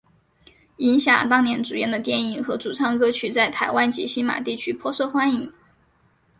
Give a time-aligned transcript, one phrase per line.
[0.77, 5.53] 银霞当年主演的电影和主唱歌曲在台湾及星马地区颇受欢迎。